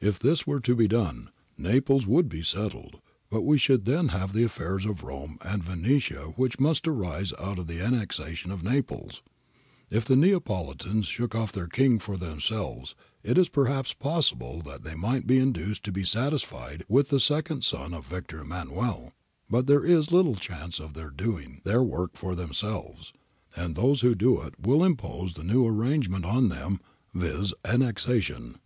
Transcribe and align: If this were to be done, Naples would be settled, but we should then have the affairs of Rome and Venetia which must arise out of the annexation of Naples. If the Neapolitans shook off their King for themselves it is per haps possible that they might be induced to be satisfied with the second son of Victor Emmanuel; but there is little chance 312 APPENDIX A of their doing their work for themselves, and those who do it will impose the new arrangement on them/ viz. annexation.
If 0.00 0.18
this 0.18 0.46
were 0.46 0.60
to 0.60 0.74
be 0.74 0.88
done, 0.88 1.28
Naples 1.58 2.06
would 2.06 2.30
be 2.30 2.42
settled, 2.42 2.98
but 3.28 3.42
we 3.42 3.58
should 3.58 3.84
then 3.84 4.08
have 4.08 4.32
the 4.32 4.42
affairs 4.42 4.86
of 4.86 5.02
Rome 5.02 5.36
and 5.42 5.62
Venetia 5.62 6.32
which 6.36 6.58
must 6.58 6.88
arise 6.88 7.34
out 7.38 7.58
of 7.58 7.66
the 7.66 7.78
annexation 7.78 8.52
of 8.52 8.62
Naples. 8.62 9.20
If 9.90 10.06
the 10.06 10.16
Neapolitans 10.16 11.04
shook 11.04 11.34
off 11.34 11.52
their 11.52 11.66
King 11.68 11.98
for 11.98 12.16
themselves 12.16 12.94
it 13.22 13.36
is 13.36 13.50
per 13.50 13.66
haps 13.66 13.92
possible 13.92 14.62
that 14.62 14.82
they 14.82 14.94
might 14.94 15.26
be 15.26 15.36
induced 15.36 15.82
to 15.84 15.92
be 15.92 16.04
satisfied 16.04 16.82
with 16.88 17.10
the 17.10 17.20
second 17.20 17.62
son 17.62 17.92
of 17.92 18.06
Victor 18.06 18.40
Emmanuel; 18.40 19.12
but 19.50 19.66
there 19.66 19.84
is 19.84 20.10
little 20.10 20.36
chance 20.36 20.76
312 20.76 20.78
APPENDIX 20.78 20.80
A 20.80 20.84
of 20.84 20.94
their 20.94 21.10
doing 21.50 21.60
their 21.64 21.82
work 21.82 22.16
for 22.16 22.34
themselves, 22.34 23.12
and 23.54 23.74
those 23.76 24.00
who 24.00 24.14
do 24.14 24.40
it 24.40 24.54
will 24.58 24.82
impose 24.82 25.34
the 25.34 25.44
new 25.44 25.66
arrangement 25.66 26.24
on 26.24 26.48
them/ 26.48 26.80
viz. 27.12 27.52
annexation. 27.62 28.56